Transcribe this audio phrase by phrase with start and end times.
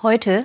[0.00, 0.44] Heute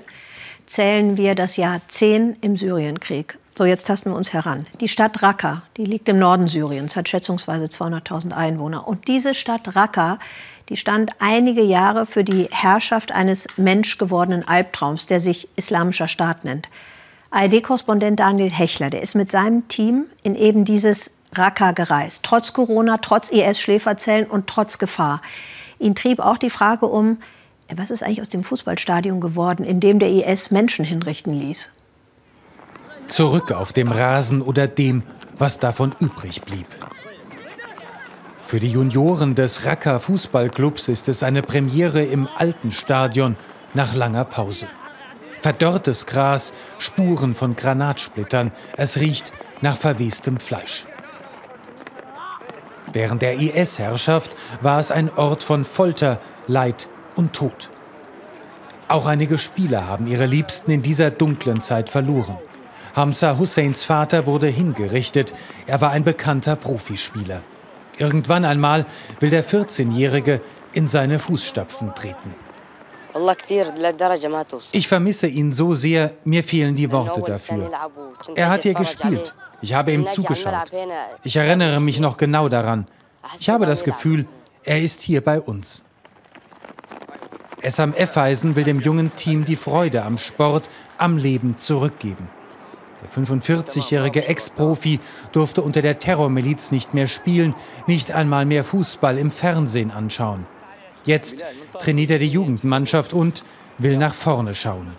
[0.66, 3.38] zählen wir das Jahr 10 im Syrienkrieg.
[3.56, 4.66] So, jetzt tasten wir uns heran.
[4.82, 8.88] Die Stadt Raqqa, die liegt im Norden Syriens, hat schätzungsweise 200.000 Einwohner.
[8.88, 10.18] Und diese Stadt Raqqa,
[10.70, 16.68] die stand einige Jahre für die Herrschaft eines menschgewordenen Albtraums, der sich Islamischer Staat nennt.
[17.30, 22.24] ARD-Korrespondent Daniel Hechler, der ist mit seinem Team in eben dieses Raqqa gereist.
[22.24, 25.22] Trotz Corona, trotz IS-Schläferzellen und trotz Gefahr.
[25.78, 27.20] Ihn trieb auch die Frage um,
[27.76, 31.70] was ist eigentlich aus dem Fußballstadion geworden, in dem der IS Menschen hinrichten ließ?
[33.08, 35.04] Zurück auf dem Rasen oder dem,
[35.38, 36.68] was davon übrig blieb.
[38.42, 43.36] Für die Junioren des Raqqa Fußballclubs ist es eine Premiere im alten Stadion
[43.74, 44.68] nach langer Pause.
[45.42, 50.86] Verdörrtes Gras, Spuren von Granatsplittern, es riecht nach verwestem Fleisch.
[52.94, 57.70] Während der IS-Herrschaft war es ein Ort von Folter, Leid und Tod.
[58.88, 62.38] Auch einige Spieler haben ihre Liebsten in dieser dunklen Zeit verloren.
[62.96, 65.34] Hamza Husseins Vater wurde hingerichtet.
[65.66, 67.42] Er war ein bekannter Profispieler.
[67.98, 68.86] Irgendwann einmal
[69.20, 70.42] will der 14-Jährige
[70.74, 72.36] in seine Fußstapfen treten.
[74.72, 77.70] Ich vermisse ihn so sehr, mir fehlen die Worte dafür.
[78.36, 79.34] Er hat hier gespielt.
[79.62, 80.72] Ich habe ihm zugeschaut.
[81.24, 82.88] Ich erinnere mich noch genau daran.
[83.40, 84.28] Ich habe das Gefühl,
[84.64, 85.84] er ist hier bei uns.
[87.64, 92.28] Essam Effeisen will dem jungen Team die Freude am Sport, am Leben zurückgeben.
[93.02, 95.00] Der 45-jährige Ex-Profi
[95.32, 97.56] durfte unter der Terrormiliz nicht mehr spielen,
[97.88, 100.46] nicht einmal mehr Fußball im Fernsehen anschauen.
[101.06, 101.44] Jetzt
[101.80, 103.44] trainiert er die Jugendmannschaft und
[103.78, 104.94] will nach vorne schauen.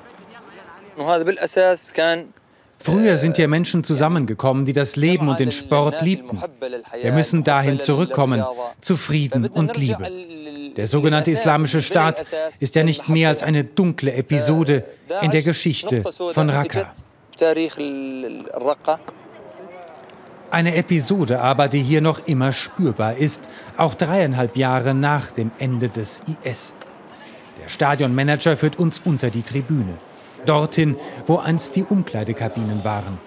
[2.84, 6.38] Früher sind hier Menschen zusammengekommen, die das Leben und den Sport liebten.
[7.00, 8.44] Wir müssen dahin zurückkommen,
[8.82, 10.06] zu Frieden und Liebe.
[10.76, 12.26] Der sogenannte Islamische Staat
[12.60, 14.84] ist ja nicht mehr als eine dunkle Episode
[15.22, 16.92] in der Geschichte von Raqqa.
[20.50, 23.48] Eine Episode aber, die hier noch immer spürbar ist,
[23.78, 26.74] auch dreieinhalb Jahre nach dem Ende des IS.
[27.62, 29.94] Der Stadionmanager führt uns unter die Tribüne,
[30.46, 30.96] dorthin,
[31.26, 33.18] wo einst die Umkleidekabinen waren.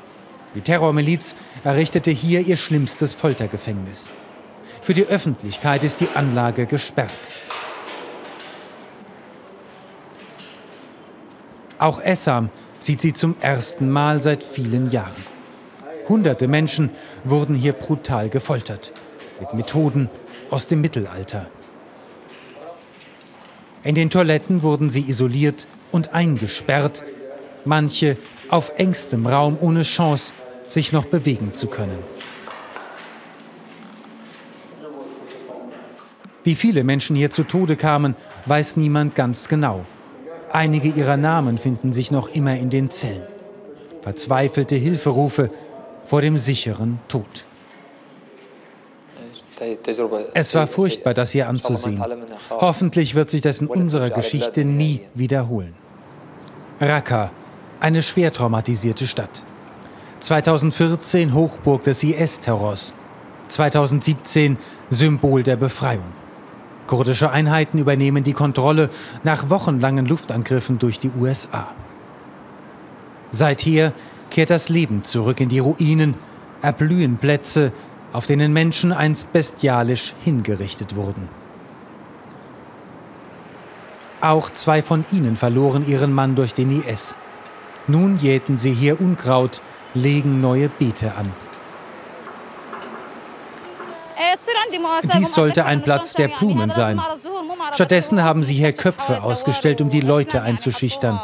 [0.55, 4.11] Die Terrormiliz errichtete hier ihr schlimmstes Foltergefängnis.
[4.81, 7.31] Für die Öffentlichkeit ist die Anlage gesperrt.
[11.79, 15.23] Auch Essam sieht sie zum ersten Mal seit vielen Jahren.
[16.07, 16.89] Hunderte Menschen
[17.23, 18.94] wurden hier brutal gefoltert,
[19.39, 20.09] mit Methoden
[20.50, 21.47] aus dem Mittelalter.
[23.83, 27.03] In den Toiletten wurden sie isoliert und eingesperrt,
[27.65, 28.17] manche
[28.49, 30.31] auf engstem Raum ohne Chance,
[30.67, 31.97] sich noch bewegen zu können.
[36.43, 38.15] Wie viele Menschen hier zu Tode kamen,
[38.45, 39.85] weiß niemand ganz genau.
[40.51, 43.23] Einige ihrer Namen finden sich noch immer in den Zellen.
[44.01, 45.49] Verzweifelte Hilferufe
[46.05, 47.45] vor dem sicheren Tod.
[50.33, 52.01] Es war furchtbar, das hier anzusehen.
[52.51, 55.86] Hoffentlich wird sich das in unserer Geschichte nie wiederholen.
[56.79, 57.31] Raqqa,
[57.79, 59.43] eine schwer traumatisierte Stadt.
[60.19, 62.93] 2014 Hochburg des IS-Terrors.
[63.47, 64.57] 2017
[64.91, 66.05] Symbol der Befreiung.
[66.85, 68.91] Kurdische Einheiten übernehmen die Kontrolle
[69.23, 71.67] nach wochenlangen Luftangriffen durch die USA.
[73.31, 73.91] Seither
[74.29, 76.13] kehrt das Leben zurück in die Ruinen,
[76.61, 77.71] erblühen Plätze,
[78.13, 81.27] auf denen Menschen einst bestialisch hingerichtet wurden.
[84.22, 87.16] Auch zwei von ihnen verloren ihren Mann durch den IS.
[87.88, 89.61] Nun jäten sie hier Unkraut,
[89.94, 91.31] legen neue Beete an.
[95.13, 97.00] Dies sollte ein Platz der Blumen sein.
[97.73, 101.19] Stattdessen haben sie hier Köpfe ausgestellt, um die Leute einzuschüchtern.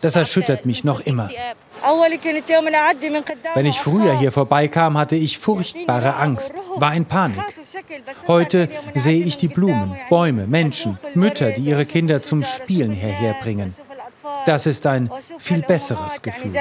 [0.00, 1.30] Das erschüttert mich noch immer.
[3.54, 7.42] Wenn ich früher hier vorbeikam, hatte ich furchtbare Angst, war in Panik.
[8.26, 13.74] Heute sehe ich die Blumen, Bäume, Menschen, Mütter, die ihre Kinder zum Spielen hierher bringen.
[14.46, 16.52] Das ist ein viel besseres Gefühl.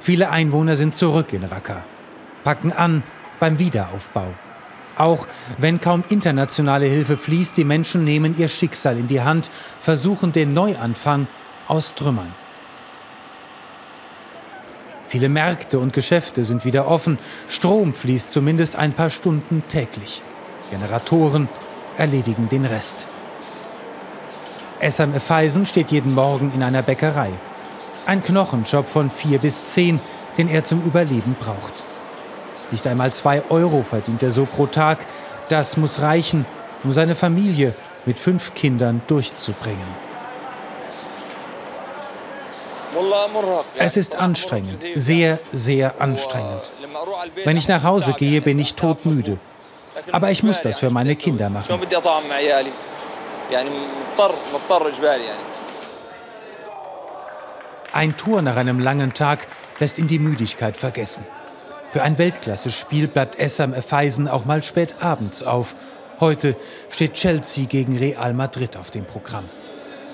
[0.00, 1.82] Viele Einwohner sind zurück in Raqqa,
[2.44, 3.02] packen an
[3.40, 4.28] beim Wiederaufbau.
[4.96, 5.26] Auch
[5.58, 10.54] wenn kaum internationale Hilfe fließt, die Menschen nehmen ihr Schicksal in die Hand, versuchen den
[10.54, 11.26] Neuanfang
[11.68, 12.32] aus Trümmern.
[15.16, 17.18] Viele Märkte und Geschäfte sind wieder offen,
[17.48, 20.20] Strom fließt zumindest ein paar Stunden täglich.
[20.70, 21.48] Generatoren
[21.96, 23.06] erledigen den Rest.
[24.78, 27.30] Essam Efeisen steht jeden Morgen in einer Bäckerei.
[28.04, 30.00] Ein Knochenjob von vier bis zehn,
[30.36, 31.72] den er zum Überleben braucht.
[32.70, 34.98] Nicht einmal zwei Euro verdient er so pro Tag.
[35.48, 36.44] Das muss reichen,
[36.84, 37.74] um seine Familie
[38.04, 40.05] mit fünf Kindern durchzubringen.
[43.78, 46.72] Es ist anstrengend, sehr, sehr anstrengend.
[47.44, 49.38] Wenn ich nach Hause gehe, bin ich todmüde.
[50.12, 51.74] Aber ich muss das für meine Kinder machen.
[57.92, 59.46] Ein Tor nach einem langen Tag
[59.78, 61.24] lässt ihn die Müdigkeit vergessen.
[61.90, 65.76] Für ein Weltklasse-Spiel bleibt Essam Efeisen auch mal spät abends auf.
[66.20, 66.56] Heute
[66.90, 69.48] steht Chelsea gegen Real Madrid auf dem Programm.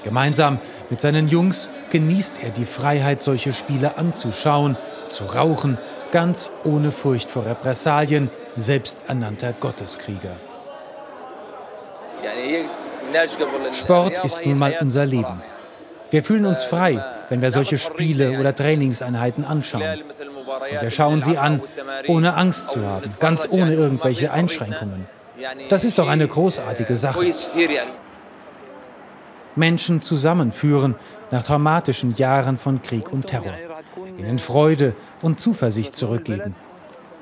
[0.05, 0.59] Gemeinsam
[0.91, 4.77] mit seinen Jungs genießt er die Freiheit, solche Spiele anzuschauen,
[5.09, 5.79] zu rauchen,
[6.11, 10.37] ganz ohne Furcht vor Repressalien, selbsternannter Gotteskrieger.
[13.73, 15.43] Sport ist nun mal unser Leben.
[16.11, 19.83] Wir fühlen uns frei, wenn wir solche Spiele oder Trainingseinheiten anschauen.
[19.83, 21.63] Und wir schauen sie an,
[22.07, 25.07] ohne Angst zu haben, ganz ohne irgendwelche Einschränkungen.
[25.71, 27.21] Das ist doch eine großartige Sache.
[29.57, 30.95] Menschen zusammenführen
[31.31, 33.55] nach traumatischen Jahren von Krieg und Terror,
[34.19, 36.55] ihnen Freude und Zuversicht zurückgeben.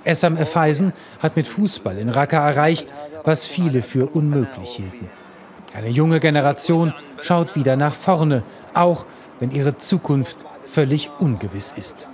[0.05, 2.93] Essam Efeisen hat mit Fußball in Raqqa erreicht,
[3.25, 5.11] was viele für unmöglich hielten.
[5.75, 8.43] Eine junge Generation schaut wieder nach vorne,
[8.75, 9.05] auch
[9.38, 12.09] wenn ihre Zukunft völlig ungewiss ist.